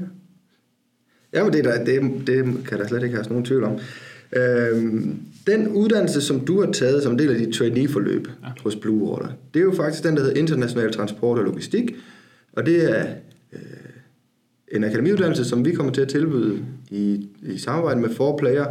ja 1.32 1.44
men 1.44 1.52
det, 1.52 1.64
der, 1.64 1.84
det, 1.84 2.26
det 2.26 2.66
kan 2.68 2.78
der 2.78 2.86
slet 2.86 3.02
ikke 3.02 3.14
have 3.14 3.26
nogen 3.28 3.44
tvivl 3.44 3.64
om. 3.64 3.78
Øhm, 4.36 5.20
den 5.46 5.68
uddannelse, 5.68 6.20
som 6.20 6.40
du 6.40 6.64
har 6.64 6.72
taget 6.72 7.02
som 7.02 7.18
del 7.18 7.30
af 7.30 7.38
dit 7.38 7.54
trainee-forløb 7.54 8.28
ja. 8.42 8.48
hos 8.62 8.76
Blue 8.76 9.10
Water, 9.10 9.28
det 9.54 9.60
er 9.60 9.64
jo 9.64 9.72
faktisk 9.76 10.04
den, 10.04 10.16
der 10.16 10.22
hedder 10.22 10.40
International 10.40 10.92
Transport 10.92 11.38
og 11.38 11.44
Logistik, 11.44 11.94
og 12.52 12.66
det 12.66 12.98
er 12.98 13.06
øh, 13.52 13.60
en 14.72 14.84
akademiuddannelse, 14.84 15.44
som 15.44 15.64
vi 15.64 15.72
kommer 15.72 15.92
til 15.92 16.00
at 16.00 16.08
tilbyde 16.08 16.64
i, 16.94 17.28
i 17.42 17.58
samarbejde 17.58 18.00
med 18.00 18.10
Forplayer. 18.10 18.66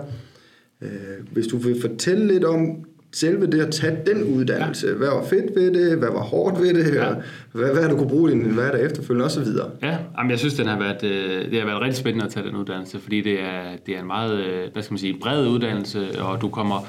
Øh, 0.81 0.89
hvis 1.31 1.47
du 1.47 1.57
vil 1.57 1.81
fortælle 1.81 2.27
lidt 2.27 2.43
om 2.45 2.85
selve 3.13 3.47
det 3.47 3.61
at 3.61 3.71
tage 3.71 3.97
den 4.05 4.23
uddannelse. 4.23 4.87
Ja. 4.87 4.93
Hvad 4.93 5.07
var 5.07 5.25
fedt 5.25 5.55
ved 5.55 5.73
det? 5.73 5.97
Hvad 5.97 6.09
var 6.09 6.21
hårdt 6.21 6.61
ved 6.61 6.73
det? 6.73 6.95
Ja. 6.95 7.13
Hvad, 7.51 7.73
hvad 7.73 7.89
du 7.89 7.97
kunne 7.97 8.09
bruge 8.09 8.31
i 8.31 8.33
din 8.33 8.41
hverdag 8.41 8.85
efterfølgende 8.85 9.25
osv.? 9.25 9.47
Ja, 9.81 9.97
jamen 10.17 10.31
jeg 10.31 10.39
synes, 10.39 10.53
den 10.53 10.67
har 10.67 10.79
været, 10.79 11.03
øh, 11.03 11.51
det 11.51 11.59
har 11.59 11.65
været 11.65 11.81
rigtig 11.81 11.97
spændende 11.97 12.25
at 12.25 12.31
tage 12.31 12.47
den 12.47 12.55
uddannelse, 12.55 12.99
fordi 12.99 13.21
det 13.21 13.41
er, 13.41 13.61
det 13.85 13.95
er 13.95 13.99
en 13.99 14.07
meget 14.07 14.39
øh, 14.39 14.71
hvad 14.73 14.83
skal 14.83 14.93
man 14.93 14.99
sige, 14.99 15.17
bred 15.21 15.47
uddannelse, 15.47 16.21
og 16.21 16.41
du 16.41 16.49
kommer 16.49 16.87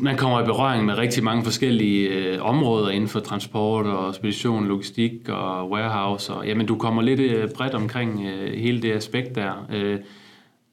man 0.00 0.16
kommer 0.16 0.40
i 0.40 0.44
berøring 0.44 0.84
med 0.84 0.98
rigtig 0.98 1.24
mange 1.24 1.44
forskellige 1.44 2.08
øh, 2.08 2.42
områder 2.42 2.90
inden 2.90 3.08
for 3.08 3.20
transport 3.20 3.86
og 3.86 4.14
spedition, 4.14 4.68
logistik 4.68 5.28
og 5.28 5.70
warehouse. 5.70 6.32
Og, 6.32 6.46
jamen, 6.46 6.66
du 6.66 6.76
kommer 6.76 7.02
lidt 7.02 7.20
øh, 7.20 7.50
bredt 7.50 7.74
omkring 7.74 8.26
øh, 8.26 8.58
hele 8.58 8.82
det 8.82 8.92
aspekt 8.92 9.34
der. 9.34 9.66
Øh, 9.72 9.98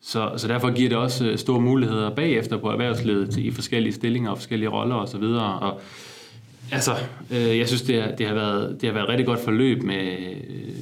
så, 0.02 0.32
så 0.38 0.48
derfor 0.48 0.74
giver 0.74 0.90
det 0.90 0.98
også 0.98 1.26
øh, 1.26 1.38
store 1.38 1.62
muligheder 1.62 2.10
bagefter 2.10 2.58
på 2.58 2.70
erhvervslivet 2.70 3.38
i 3.38 3.52
forskellige 3.52 3.94
stillinger 3.94 4.32
og 4.32 4.38
forskellige 4.38 4.70
roller 4.70 4.96
osv. 4.96 5.02
Og, 5.02 5.08
så 5.08 5.18
videre. 5.18 5.60
og 5.60 5.82
altså, 6.72 6.92
øh, 7.32 7.58
jeg 7.58 7.68
synes, 7.68 7.82
det 7.82 8.02
har, 8.02 8.12
det, 8.12 8.28
har 8.28 8.34
været, 8.34 8.82
det 8.82 8.90
har 8.90 8.94
været 8.94 9.04
et 9.04 9.10
rigtig 9.10 9.26
godt 9.26 9.40
forløb. 9.40 9.84
Med, 9.84 9.96
øh, 9.96 10.36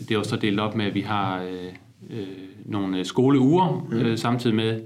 det 0.08 0.15
er 0.15 0.17
også 0.17 0.36
delt 0.36 0.60
op 0.60 0.75
med, 0.75 0.86
at 0.86 0.96
vi 0.96 1.01
har 1.01 1.41
øh, 1.41 2.19
øh, 2.19 2.27
nogle 2.65 3.05
skoleuger, 3.05 3.88
mm. 3.91 3.98
øh, 3.98 4.17
samtidig 4.17 4.55
med, 4.55 4.81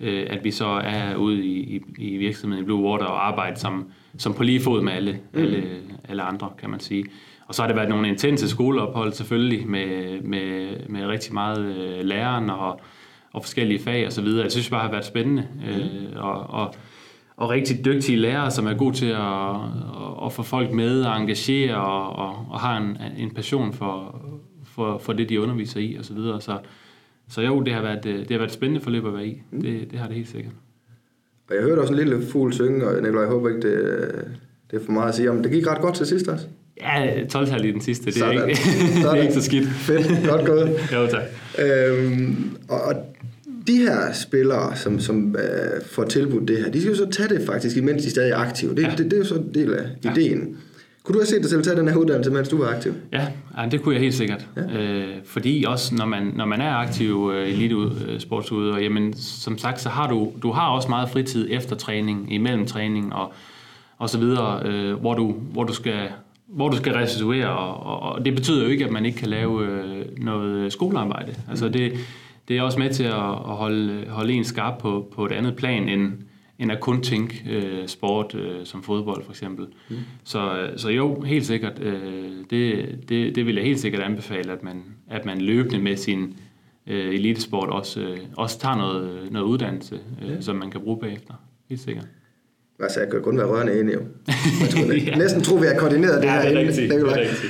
øh, 0.00 0.26
at 0.30 0.44
vi 0.44 0.50
så 0.50 0.66
er 0.66 1.16
ude 1.16 1.44
i, 1.44 1.76
i, 1.76 1.82
i 1.98 2.16
virksomheden 2.16 2.64
Blue 2.64 2.90
Water 2.90 3.06
og 3.06 3.26
arbejder 3.26 3.56
som, 3.56 3.90
som 4.18 4.34
på 4.34 4.42
lige 4.42 4.60
fod 4.60 4.82
med 4.82 4.92
alle, 4.92 5.18
mm. 5.32 5.40
alle, 5.40 5.64
alle 6.08 6.22
andre, 6.22 6.50
kan 6.58 6.70
man 6.70 6.80
sige. 6.80 7.04
Og 7.46 7.54
så 7.54 7.62
har 7.62 7.66
det 7.66 7.76
været 7.76 7.88
nogle 7.88 8.08
intense 8.08 8.48
skoleophold 8.48 9.12
selvfølgelig, 9.12 9.68
med, 9.68 10.20
med, 10.20 10.68
med 10.88 11.06
rigtig 11.06 11.34
meget 11.34 11.76
øh, 11.76 12.04
læreren 12.04 12.50
og 12.50 12.80
og 13.32 13.44
forskellige 13.44 13.80
fag 13.80 14.06
og 14.06 14.12
så 14.12 14.22
videre. 14.22 14.42
Jeg 14.42 14.52
synes 14.52 14.70
bare, 14.70 14.80
har 14.80 14.90
været 14.90 15.04
spændende. 15.04 15.46
Mm. 15.54 15.68
Øh, 15.68 16.24
og, 16.24 16.50
og, 16.50 16.74
og 17.36 17.50
rigtig 17.50 17.84
dygtige 17.84 18.18
lærere, 18.18 18.50
som 18.50 18.66
er 18.66 18.74
gode 18.74 18.94
til 18.94 19.06
at, 19.06 19.54
at, 19.54 20.26
at 20.26 20.32
få 20.32 20.42
folk 20.42 20.72
med 20.72 21.02
og 21.02 21.16
engagere 21.16 21.76
og, 21.76 22.16
og, 22.16 22.46
og 22.50 22.60
har 22.60 22.76
en, 22.76 22.98
en 23.18 23.30
passion 23.30 23.72
for, 23.72 24.20
for, 24.64 24.98
for 24.98 25.12
det, 25.12 25.28
de 25.28 25.40
underviser 25.40 25.80
i 25.80 25.94
og 25.94 26.04
så 26.04 26.14
videre. 26.14 26.40
Så, 26.40 26.58
så 27.30 27.40
jo, 27.40 27.62
det 27.62 27.72
har 27.74 27.82
været, 27.82 28.06
øh, 28.06 28.18
det 28.18 28.30
har 28.30 28.38
været 28.38 28.48
et 28.48 28.54
spændende 28.54 28.80
forløb 28.84 29.06
at 29.06 29.12
være 29.14 29.26
i. 29.26 29.42
Mm. 29.50 29.62
Det, 29.62 29.90
det 29.90 29.98
har 29.98 30.06
det 30.06 30.16
helt 30.16 30.28
sikkert. 30.28 30.52
Og 31.50 31.54
jeg 31.54 31.62
hørte 31.62 31.80
også 31.80 31.92
en 31.92 31.98
lille 31.98 32.22
fugl 32.26 32.52
synge, 32.52 32.86
og 32.86 33.02
Nicolaj, 33.02 33.20
jeg 33.22 33.30
håber 33.30 33.48
ikke, 33.48 33.60
det, 33.60 34.10
det 34.70 34.80
er 34.80 34.84
for 34.84 34.92
meget 34.92 35.08
at 35.08 35.14
sige 35.14 35.30
om. 35.30 35.42
Det 35.42 35.52
gik 35.52 35.66
ret 35.66 35.80
godt 35.80 35.94
til 35.94 36.06
sidst 36.06 36.28
også. 36.28 36.46
Ja, 36.82 37.24
12 37.30 37.64
i 37.64 37.70
den 37.72 37.80
sidste, 37.80 38.04
det 38.06 38.14
er, 38.16 38.18
Sådan. 38.18 38.48
ikke, 38.48 38.60
det 39.02 39.04
er 39.04 39.14
ikke 39.22 39.34
så 39.34 39.42
skidt. 39.42 39.68
Fedt, 39.68 40.28
godt 40.28 40.46
gået. 40.46 40.68
Jo, 40.94 41.06
tak. 41.06 41.22
Øhm, 41.58 42.56
og, 42.68 42.80
og 42.82 42.94
de 43.66 43.76
her 43.76 44.12
spillere, 44.12 44.76
som, 44.76 45.00
som 45.00 45.36
øh, 45.36 45.82
får 45.86 46.04
tilbudt 46.04 46.48
det 46.48 46.58
her, 46.58 46.70
de 46.70 46.80
skal 46.80 46.90
jo 46.90 46.96
så 46.96 47.10
tage 47.10 47.28
det 47.28 47.46
faktisk, 47.46 47.76
imens 47.76 48.04
de 48.04 48.10
stadig 48.10 48.30
er 48.30 48.36
aktive. 48.36 48.74
Det, 48.74 48.82
ja. 48.82 48.88
Ja. 48.88 48.94
det, 48.96 49.04
det 49.04 49.12
er 49.12 49.18
jo 49.18 49.24
så 49.24 49.34
en 49.34 49.54
del 49.54 49.74
af 49.74 49.84
Ja. 50.04 50.12
ideen. 50.12 50.56
Kunne 51.08 51.14
du 51.14 51.20
have 51.20 51.26
set 51.26 51.42
dig 51.42 51.50
selv 51.50 51.62
tage 51.62 51.76
den 51.76 51.88
her 51.88 51.96
uddannelse, 51.96 52.30
mens 52.30 52.48
du 52.48 52.58
var 52.58 52.68
aktiv? 52.68 52.94
Ja, 53.12 53.26
ja, 53.58 53.68
det 53.68 53.82
kunne 53.82 53.94
jeg 53.94 54.02
helt 54.02 54.14
sikkert. 54.14 54.46
Ja. 54.56 54.78
Øh, 54.78 55.14
fordi 55.24 55.64
også 55.68 55.94
når 55.94 56.06
man, 56.06 56.32
når 56.36 56.44
man 56.44 56.60
er 56.60 56.70
aktiv 56.74 57.32
øh, 57.34 57.48
elitesportsudøver, 57.48 58.78
jamen 58.78 59.14
som 59.16 59.58
sagt, 59.58 59.80
så 59.80 59.88
har 59.88 60.08
du, 60.08 60.32
du 60.42 60.52
har 60.52 60.68
også 60.68 60.88
meget 60.88 61.08
fritid 61.08 61.48
efter 61.50 61.76
træning, 61.76 62.32
imellem 62.32 62.66
træning 62.66 63.14
og, 63.14 63.32
og 63.98 64.10
så 64.10 64.18
videre, 64.18 64.62
øh, 64.64 64.94
hvor, 64.94 65.14
du, 65.14 65.32
hvor, 65.32 65.64
du 65.64 65.72
skal, 65.72 66.08
hvor 66.46 66.68
du 66.68 66.76
skal 66.76 66.92
restituere, 66.92 67.48
og, 67.48 67.86
og, 67.86 68.12
og 68.12 68.24
det 68.24 68.34
betyder 68.34 68.62
jo 68.62 68.68
ikke, 68.68 68.84
at 68.84 68.90
man 68.90 69.06
ikke 69.06 69.18
kan 69.18 69.28
lave 69.28 69.66
øh, 69.66 70.04
noget 70.18 70.72
skolearbejde. 70.72 71.34
Altså 71.50 71.68
det, 71.68 71.92
det 72.48 72.58
er 72.58 72.62
også 72.62 72.78
med 72.78 72.90
til 72.90 73.04
at, 73.04 73.12
at 73.14 73.56
holde, 73.56 74.04
holde 74.08 74.32
en 74.32 74.44
skarp 74.44 74.78
på, 74.78 75.08
på 75.14 75.26
et 75.26 75.32
andet 75.32 75.56
plan, 75.56 75.88
end, 75.88 76.12
end 76.58 76.72
at 76.72 76.80
kun 76.80 77.02
tænke 77.02 77.42
øh, 77.50 77.86
sport 77.88 78.34
øh, 78.34 78.56
som 78.64 78.82
fodbold 78.82 79.24
for 79.24 79.32
eksempel. 79.32 79.66
Mm. 79.90 79.96
Så, 80.24 80.38
øh, 80.58 80.78
så 80.78 80.88
jo, 80.88 81.20
helt 81.20 81.46
sikkert, 81.46 81.82
øh, 81.82 82.30
det, 82.50 82.88
det, 83.08 83.34
det 83.36 83.46
vil 83.46 83.54
jeg 83.54 83.64
helt 83.64 83.80
sikkert 83.80 84.02
anbefale, 84.02 84.52
at 84.52 84.62
man, 84.62 84.82
at 85.10 85.24
man 85.24 85.40
løbende 85.40 85.78
med 85.78 85.96
sin 85.96 86.34
øh, 86.86 87.14
elitesport 87.14 87.68
også, 87.68 88.00
øh, 88.00 88.18
også 88.36 88.58
tager 88.58 88.76
noget, 88.76 89.32
noget 89.32 89.46
uddannelse, 89.46 89.94
øh, 90.22 90.36
som 90.40 90.56
man 90.56 90.70
kan 90.70 90.80
bruge 90.80 90.98
bagefter. 91.00 91.34
Helt 91.68 91.80
sikkert. 91.80 92.04
Altså, 92.80 93.00
jeg 93.00 93.10
kan 93.10 93.22
kun 93.22 93.36
være 93.38 93.46
rørende 93.46 93.80
enig 93.80 93.94
jo. 93.94 94.00
Ja. 95.06 95.16
næsten 95.16 95.42
tro, 95.42 95.54
vi 95.56 95.66
har 95.66 95.74
koordineret 95.74 96.22
det 96.22 96.28
Ja, 96.28 96.32
her. 96.32 96.48
det 96.48 96.56
er 96.56 96.60
rigtigt. 96.68 96.92
Det 96.92 97.00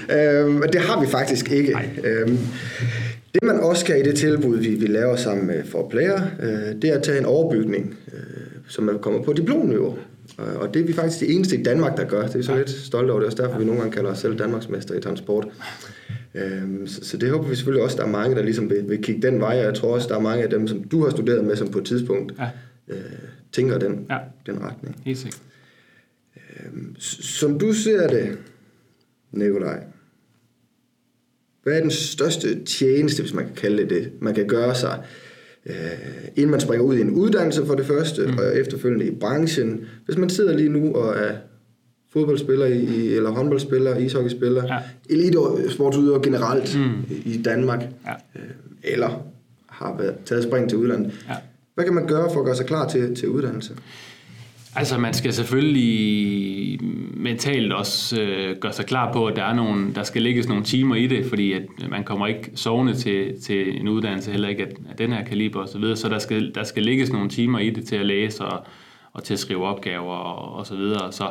er 0.08 0.46
Øhm, 0.46 0.62
det 0.72 0.80
har 0.80 1.00
vi 1.00 1.06
faktisk 1.06 1.50
ikke. 1.52 1.72
Nej. 1.72 1.88
Øhm, 2.04 2.38
det 3.34 3.42
man 3.42 3.60
også 3.60 3.80
skal 3.84 4.00
i 4.00 4.02
det 4.02 4.14
tilbud, 4.16 4.58
vi, 4.58 4.68
vi 4.74 4.86
laver 4.86 5.16
sammen 5.16 5.46
med 5.46 5.64
for 5.64 5.88
player, 5.90 6.20
øh, 6.42 6.82
det 6.82 6.84
er 6.90 6.96
at 6.96 7.02
tage 7.02 7.18
en 7.18 7.24
overbygning, 7.24 7.96
øh, 8.12 8.20
som 8.68 8.88
er 8.88 8.98
kommet 8.98 9.24
på 9.24 9.32
diplomniveau. 9.32 9.98
Og- 10.38 10.46
Og 10.56 10.74
det 10.74 10.82
er 10.82 10.86
vi 10.86 10.92
faktisk 10.92 11.20
de 11.20 11.26
eneste 11.32 11.56
i 11.58 11.62
Danmark, 11.62 11.96
der 11.96 12.04
gør. 12.08 12.22
Det 12.26 12.34
er 12.34 12.38
vi 12.38 12.44
så 12.44 12.56
lidt 12.56 12.70
stolte 12.70 13.10
over. 13.10 13.20
Det 13.20 13.26
er 13.26 13.30
også 13.30 13.42
derfor, 13.42 13.58
vi 13.58 13.64
nogle 13.64 13.80
gange 13.80 13.94
kalder 13.94 14.10
os 14.10 14.18
selv 14.18 14.38
Danmarksmester 14.38 14.94
i 14.94 15.00
transport. 15.00 15.48
Øhm, 16.34 16.86
så, 16.86 17.16
det 17.16 17.30
håber 17.30 17.48
vi 17.48 17.54
selvfølgelig 17.56 17.84
også, 17.84 17.96
der 17.96 18.02
er 18.04 18.08
mange, 18.08 18.36
der 18.36 18.42
ligesom 18.42 18.70
vil, 18.70 18.88
vil 18.88 19.02
kigge 19.02 19.22
den 19.22 19.40
vej. 19.40 19.58
Og 19.58 19.64
jeg 19.64 19.74
tror 19.74 19.94
også, 19.94 20.08
der 20.08 20.16
er 20.16 20.20
mange 20.20 20.42
af 20.44 20.50
dem, 20.50 20.68
som 20.68 20.84
du 20.84 21.02
har 21.04 21.10
studeret 21.10 21.44
med, 21.44 21.56
som 21.56 21.68
på 21.70 21.78
et 21.78 21.84
tidspunkt 21.84 22.32
Ja, 22.38 22.48
øh, 22.88 23.00
tænker 23.52 23.78
den, 23.78 24.06
Ja. 24.10 24.18
den 24.46 24.62
retning. 24.62 25.02
helt 25.04 25.18
sikkert. 25.18 25.40
S- 27.00 27.24
Som 27.38 27.58
du 27.58 27.72
ser 27.72 28.08
det, 28.08 28.38
Nikolaj, 29.32 29.82
hvad 31.62 31.76
er 31.76 31.80
den 31.80 31.90
største 31.90 32.64
tjeneste, 32.64 33.22
hvis 33.22 33.34
man 33.34 33.44
kan 33.46 33.54
kalde 33.54 33.82
det 33.82 33.90
det, 33.90 34.12
man 34.20 34.34
kan 34.34 34.46
gøre 34.48 34.74
sig, 34.74 35.02
øh, 35.68 35.74
inden 36.36 36.50
man 36.50 36.60
springer 36.60 36.84
ud 36.86 36.96
i 36.96 37.00
en 37.00 37.10
uddannelse 37.10 37.66
for 37.66 37.74
det 37.74 37.86
første, 37.86 38.26
mm. 38.26 38.38
og 38.38 38.56
efterfølgende 38.56 39.06
i 39.06 39.10
branchen. 39.10 39.80
Hvis 40.04 40.16
man 40.16 40.30
sidder 40.30 40.56
lige 40.56 40.68
nu 40.68 40.94
og 40.94 41.16
er 41.16 41.32
fodboldspiller 42.12 42.66
i, 42.66 43.14
eller 43.14 43.30
håndboldspiller, 43.30 43.96
ishockeyspiller, 43.96 44.64
ja. 44.74 44.78
Elitesportsudøver 45.10 46.18
generelt 46.18 46.78
Mm. 46.78 47.14
i, 47.14 47.34
i 47.34 47.42
Danmark, 47.42 47.80
Ja. 48.06 48.12
øh, 48.36 48.42
eller 48.84 49.22
har 49.66 49.96
været, 49.98 50.14
taget 50.24 50.42
spring 50.44 50.68
til 50.68 50.78
udlandet. 50.78 51.12
Ja. 51.28 51.34
Hvad 51.74 51.84
kan 51.84 51.94
man 51.94 52.06
gøre 52.06 52.30
for 52.32 52.40
at 52.40 52.44
gøre 52.46 52.56
sig 52.56 52.66
klar 52.66 52.88
til, 52.88 53.14
til 53.16 53.28
uddannelse? 53.28 53.72
Altså, 54.78 54.98
man 54.98 55.14
skal 55.14 55.32
selvfølgelig 55.32 56.78
mentalt 57.14 57.72
også 57.72 58.20
øh, 58.20 58.56
gøre 58.56 58.72
sig 58.72 58.86
klar 58.86 59.12
på, 59.12 59.26
at 59.26 59.36
der, 59.36 59.44
er 59.44 59.54
nogle, 59.54 59.94
der 59.94 60.02
skal 60.02 60.22
lægges 60.22 60.48
nogle 60.48 60.64
timer 60.64 60.94
i 60.94 61.06
det, 61.06 61.26
fordi 61.26 61.52
at 61.52 61.62
man 61.90 62.04
kommer 62.04 62.26
ikke 62.26 62.50
sovende 62.54 62.94
til, 62.94 63.40
til 63.42 63.80
en 63.80 63.88
uddannelse, 63.88 64.30
heller 64.30 64.48
ikke 64.48 64.62
af, 64.62 64.70
af 64.90 64.96
den 64.96 65.12
her 65.12 65.24
kaliber 65.24 65.62
osv., 65.62 65.72
så, 65.72 65.78
videre. 65.78 65.96
så 65.96 66.08
der 66.08 66.18
skal, 66.18 66.54
der 66.54 66.64
skal 66.64 66.82
lægges 66.82 67.12
nogle 67.12 67.28
timer 67.28 67.58
i 67.58 67.70
det 67.70 67.86
til 67.86 67.96
at 67.96 68.06
læse 68.06 68.44
og, 68.44 68.66
og 69.12 69.24
til 69.24 69.34
at 69.34 69.40
skrive 69.40 69.64
opgaver 69.64 70.14
og, 70.14 70.58
og 70.58 70.66
så 70.66 70.76
videre. 70.76 71.12
Så 71.12 71.30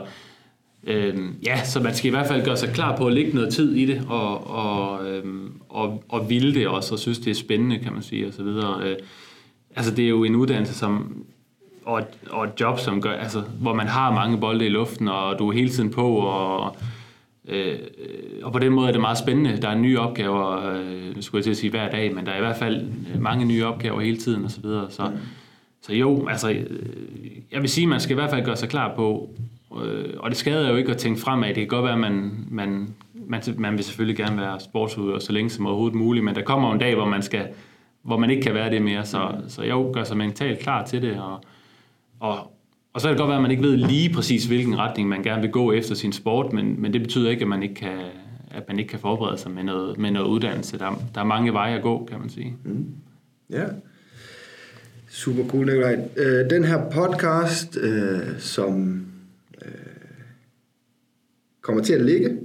Øhm, 0.84 1.36
ja, 1.46 1.64
så 1.64 1.80
man 1.80 1.96
skal 1.96 2.08
i 2.08 2.12
hvert 2.12 2.28
fald 2.28 2.46
gøre 2.46 2.58
sig 2.58 2.70
klar 2.74 2.98
på 2.98 3.08
at 3.08 3.14
lægge 3.14 3.32
noget 3.32 3.54
tid 3.54 3.76
i 3.76 3.86
det, 3.86 4.02
og, 4.08 4.48
og, 4.48 5.08
øhm, 5.10 5.52
og, 5.70 6.04
og 6.10 6.30
ville 6.30 6.54
det 6.54 6.68
også, 6.68 6.96
og 6.96 7.00
synes, 7.00 7.20
det 7.20 7.32
er 7.32 7.36
spændende, 7.36 7.80
kan 7.80 7.94
man 7.94 8.02
sige, 8.02 8.28
og 8.28 8.34
så 8.34 8.44
videre. 8.44 8.84
Øh, 8.84 8.96
altså, 9.76 9.96
det 9.96 10.06
er 10.06 10.10
jo 10.10 10.24
en 10.24 10.36
uddannelse, 10.36 10.74
som, 10.74 11.26
og, 11.88 12.04
og 12.30 12.44
et 12.44 12.52
job, 12.60 12.80
som 12.80 13.02
gør, 13.02 13.12
altså, 13.12 13.42
hvor 13.62 13.74
man 13.74 13.88
har 13.88 14.14
mange 14.14 14.38
bolde 14.38 14.66
i 14.66 14.70
luften, 14.70 15.08
og 15.08 15.40
du 15.40 15.50
er 15.50 15.54
hele 15.54 15.70
tiden 15.70 15.90
på, 15.90 16.08
og, 16.16 16.76
øh, 17.48 17.80
og 18.44 18.54
på 18.54 18.60
den 18.60 18.72
måde 18.74 18.88
er 18.88 18.92
det 18.92 19.02
meget 19.02 19.18
spændende. 19.18 19.62
Der 19.62 19.70
er 19.70 19.76
nye 19.76 20.00
opgaver, 20.00 20.72
øh, 20.74 21.22
skulle 21.22 21.40
jeg 21.40 21.44
til 21.44 21.52
at 21.52 21.58
sige 21.58 21.70
hver 21.70 21.90
dag, 21.90 22.16
men 22.16 22.26
der 22.26 22.32
er 22.32 22.38
i 22.38 22.42
hvert 22.42 22.58
fald 22.58 22.88
mange 23.20 23.46
nye 23.46 23.66
opgaver 23.66 24.02
hele 24.02 24.18
tiden, 24.18 24.44
og 24.44 24.52
så 24.52 24.62
videre. 24.62 24.86
Så, 24.90 25.12
så 25.82 25.94
jo, 25.94 26.28
altså, 26.28 26.52
øh, 26.52 26.66
jeg 27.52 27.62
vil 27.62 27.70
sige, 27.70 27.86
at 27.86 27.90
man 27.90 28.00
skal 28.00 28.14
i 28.14 28.20
hvert 28.20 28.30
fald 28.30 28.46
gøre 28.46 28.56
sig 28.58 28.70
klar 28.70 28.96
på, 28.96 29.30
øh, 29.84 30.14
og 30.18 30.30
det 30.30 30.38
skader 30.38 30.70
jo 30.70 30.76
ikke 30.76 30.92
at 30.92 30.98
tænke 30.98 31.22
fremad. 31.22 31.48
Det 31.48 31.56
kan 31.56 31.68
godt 31.68 31.84
være, 31.84 31.94
at 31.94 32.00
man, 32.00 32.46
man, 32.50 32.96
man, 33.28 33.44
man 33.58 33.74
vil 33.74 33.84
selvfølgelig 33.84 34.18
gerne 34.18 34.38
være 34.38 34.60
sportsudøver 34.60 35.20
så 35.20 35.32
længe 35.32 35.50
som 35.50 35.66
overhovedet 35.68 35.96
muligt, 35.96 36.26
men 36.26 36.36
der 36.36 36.42
kommer 36.42 36.68
jo 36.68 36.74
en 36.74 36.80
dag, 36.80 36.96
hvor 36.96 37.06
man, 37.06 37.22
skal, 37.22 37.48
hvor 38.04 38.18
man 38.18 38.30
ikke 38.30 38.42
kan 38.42 38.54
være 38.54 38.70
det 38.70 38.82
mere. 38.82 39.06
Så, 39.06 39.32
så 39.48 39.64
jo, 39.64 39.92
gør 39.94 40.04
sig 40.04 40.18
mentalt 40.18 40.60
klar 40.60 40.86
til 40.86 41.02
det, 41.02 41.20
og, 41.20 41.44
og, 42.20 42.38
og 42.94 43.02
så 43.02 43.08
kan 43.08 43.10
det 43.10 43.20
godt 43.20 43.28
være, 43.28 43.38
at 43.38 43.42
man 43.42 43.52
ikke 43.52 43.64
ved 43.64 43.78
lige 43.78 44.14
præcis, 44.14 44.46
hvilken 44.46 44.78
retning 44.78 45.10
man 45.10 45.24
gerne 45.24 45.42
vil 45.42 45.52
gå 45.52 45.72
efter 45.72 45.96
sin 45.96 46.14
sport, 46.14 46.54
men, 46.54 46.82
men 46.82 46.94
det 46.94 47.02
betyder 47.02 47.30
ikke, 47.30 47.42
at 47.42 47.48
man 47.48 47.64
ikke 47.64 47.76
kan, 47.76 47.98
at 48.52 48.64
man 48.68 48.80
ikke 48.80 48.90
kan 48.90 49.00
forberede 49.00 49.38
sig 49.38 49.52
med 49.52 49.64
noget, 49.64 49.98
med 49.98 50.12
noget 50.12 50.28
uddannelse. 50.28 50.80
Der, 50.80 51.04
der 51.16 51.22
er 51.22 51.26
mange 51.26 51.54
veje 51.54 51.76
at 51.76 51.82
gå, 51.82 52.06
kan 52.12 52.20
man 52.20 52.30
sige. 52.30 52.58
Ja. 53.50 53.66
Super 55.10 55.48
cool, 55.48 55.66
Nikolaj. 55.66 56.00
Øh, 56.18 56.50
den 56.50 56.64
her 56.64 56.90
podcast, 56.92 57.78
øh, 57.82 58.40
som 58.40 59.06
øh, 59.66 59.72
kommer 61.62 61.84
til 61.84 61.94
at 61.94 62.06
ligge 62.06 62.38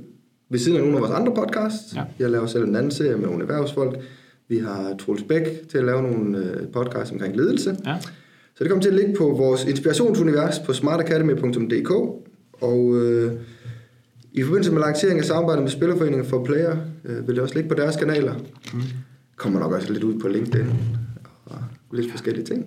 ved 0.48 0.58
siden 0.58 0.76
af 0.76 0.82
nogle 0.82 0.96
af 0.96 1.02
vores 1.02 1.20
andre 1.20 1.34
podcasts. 1.34 1.96
Ja. 1.96 2.02
Jeg 2.18 2.30
laver 2.30 2.46
selv 2.46 2.64
en 2.64 2.76
anden 2.76 2.90
serie 2.90 3.16
med 3.16 3.26
nogle 3.26 3.42
erhvervsfolk. 3.42 3.98
Vi 4.48 4.58
har 4.58 4.96
Troels 4.98 5.22
Bæk 5.22 5.68
til 5.70 5.78
at 5.78 5.84
lave 5.84 6.02
nogle 6.02 6.38
øh, 6.38 6.68
podcasts 6.68 7.12
omkring 7.12 7.36
ledelse. 7.36 7.76
Ja, 7.86 7.96
Så 8.54 8.64
det 8.64 8.68
kommer 8.68 8.82
til 8.82 8.88
at 8.90 8.94
ligge 8.96 9.14
på 9.18 9.24
vores 9.24 9.64
inspirationsunivers 9.64 10.58
på 10.58 10.72
smartacademy.dk. 10.72 11.90
Og 12.62 12.96
øh, 12.96 13.32
i 14.32 14.42
forbindelse 14.42 14.72
med 14.72 14.80
lancering 14.80 15.18
af 15.18 15.24
samarbejde 15.24 15.60
med 15.62 15.70
Spillerforeningen 15.70 16.26
for 16.28 16.44
Player, 16.44 16.76
øh, 17.04 17.28
vil 17.28 17.34
det 17.34 17.42
også 17.42 17.54
ligge 17.54 17.68
på 17.68 17.74
deres 17.74 17.96
kanaler. 17.96 18.34
Mm. 18.74 18.80
Kommer 19.36 19.60
nok 19.60 19.72
også 19.72 19.92
lidt 19.92 20.04
ud 20.04 20.20
på 20.20 20.28
LinkedIn 20.28 20.66
og 21.44 21.58
lidt 21.92 22.10
forskellige 22.10 22.44
ting. 22.44 22.66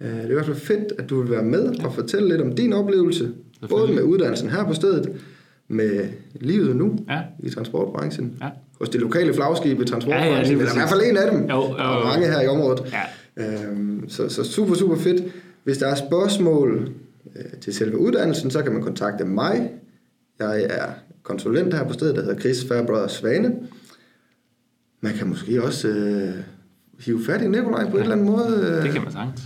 Øh, 0.00 0.08
det 0.10 0.24
er 0.24 0.28
i 0.30 0.32
hvert 0.32 0.46
fald 0.46 0.56
fedt, 0.56 0.92
at 0.98 1.10
du 1.10 1.22
vil 1.22 1.30
være 1.30 1.42
med 1.44 1.84
og 1.84 1.94
fortælle 1.94 2.28
lidt 2.28 2.40
om 2.40 2.52
din 2.52 2.72
oplevelse, 2.72 3.30
både 3.68 3.92
med 3.92 4.02
uddannelsen 4.02 4.50
her 4.50 4.64
på 4.64 4.74
stedet, 4.74 5.12
med 5.68 6.08
livet 6.34 6.76
nu 6.76 6.98
ja, 7.10 7.20
i 7.42 7.50
transportbranchen, 7.50 8.36
ja. 8.42 8.48
hos 8.78 8.88
det 8.88 9.00
lokale 9.00 9.34
flagskib 9.34 9.80
i 9.80 9.84
transportbranchen, 9.84 10.58
Ja, 10.58 10.64
ja, 10.64 10.70
eller 10.70 10.72
i 10.72 10.76
hvert 10.78 10.88
fald 10.88 11.00
en 11.10 11.16
af 11.16 11.30
dem, 11.32 11.40
Jo, 11.40 11.48
jo, 11.48 11.68
jo. 11.68 11.74
og 11.74 12.04
mange 12.06 12.26
her 12.26 12.40
i 12.40 12.46
området. 12.46 12.80
Ja. 12.92 13.00
Øhm, 13.40 14.08
så, 14.08 14.28
så 14.28 14.44
super, 14.44 14.74
super 14.74 14.96
fedt. 14.96 15.22
Hvis 15.64 15.78
der 15.78 15.86
er 15.86 15.94
spørgsmål 15.94 16.90
øh, 17.36 17.60
til 17.60 17.74
selve 17.74 17.98
uddannelsen, 17.98 18.50
så 18.50 18.62
kan 18.62 18.72
man 18.72 18.82
kontakte 18.82 19.24
mig. 19.24 19.70
Jeg 20.38 20.62
er 20.62 20.86
konsulent 21.22 21.74
her 21.74 21.84
på 21.84 21.92
stedet, 21.92 22.16
der 22.16 22.22
hedder 22.22 22.38
Chris 22.40 22.64
Fairbrother 22.68 23.08
Svane. 23.08 23.52
Man 25.00 25.12
kan 25.12 25.26
måske 25.28 25.62
også 25.62 25.88
øh, 25.88 26.28
hive 27.04 27.24
fat 27.26 27.42
i 27.42 27.48
Nikolaj 27.48 27.90
på 27.90 27.96
ja. 27.96 27.96
et 27.96 28.00
eller 28.02 28.12
andet 28.12 28.26
måde. 28.26 28.66
Øh, 28.76 28.82
Det 28.82 28.92
kan 28.92 29.02
man 29.02 29.12
sagtens. 29.12 29.42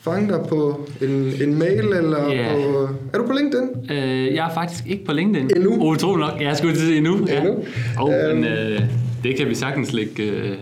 fange 0.00 0.28
dig 0.32 0.44
på 0.48 0.88
en, 1.00 1.10
en 1.42 1.58
mail, 1.58 1.80
eller 1.92 2.32
Ja. 2.32 2.52
på... 2.54 2.88
Er 3.12 3.18
du 3.18 3.26
på 3.26 3.32
LinkedIn? 3.32 3.68
Øh, 3.90 4.34
jeg 4.34 4.48
er 4.50 4.54
faktisk 4.54 4.86
ikke 4.86 5.04
på 5.04 5.12
LinkedIn. 5.12 5.50
Endnu? 5.56 5.90
Utrolig 5.90 6.26
nok. 6.30 6.40
Jeg 6.40 6.56
skulle 6.56 6.74
til 6.74 6.82
sige 6.86 6.96
endnu. 6.96 7.26
Ja. 7.28 7.40
Endnu? 7.40 7.64
Oh, 8.00 8.14
Øhm. 8.14 8.34
men 8.40 8.44
øh, 8.44 8.80
det 9.24 9.36
kan 9.36 9.48
vi 9.48 9.54
sagtens 9.54 9.92
lægge 9.92 10.22
øh, 10.22 10.56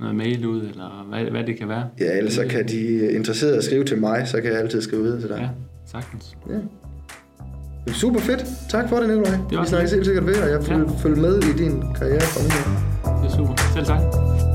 noget 0.00 0.14
mail 0.14 0.46
ud, 0.46 0.60
eller 0.62 1.06
hvad, 1.08 1.24
hvad 1.30 1.44
det 1.44 1.58
kan 1.58 1.68
være. 1.68 1.84
Ja, 2.00 2.16
ellers 2.18 2.32
så 2.34 2.46
kan 2.50 2.68
de 2.68 3.12
interesserede 3.12 3.62
skrive 3.62 3.84
til 3.84 3.98
mig, 4.00 4.28
så 4.28 4.40
kan 4.40 4.50
jeg 4.52 4.60
altid 4.60 4.82
skrive 4.82 5.02
videre 5.02 5.20
til 5.20 5.28
dig. 5.28 5.36
Ja, 5.38 5.48
sagtens. 5.86 6.36
Ja. 6.48 6.52
Jamen, 6.54 7.94
Super 7.94 8.20
fedt. 8.20 8.44
Tak 8.70 8.88
for 8.88 8.96
det, 8.96 9.08
Nikolaj. 9.08 9.36
var 9.52 9.62
Vi 9.62 9.68
snakkes 9.68 9.92
helt 9.92 10.04
sikkert 10.06 10.26
ved, 10.26 10.36
og 10.42 10.50
jeg 10.50 10.58
vil 10.58 10.66
Ja. 10.68 10.82
følge 11.02 11.20
med 11.20 11.38
i 11.42 11.52
din 11.58 11.82
karriere 11.98 12.14
af. 12.22 13.22
Det 13.22 13.32
er 13.32 13.36
super. 13.36 13.54
Selv 13.74 13.86
tak. 13.86 14.45